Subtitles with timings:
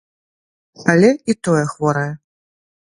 [0.95, 2.11] Але і тое хворае.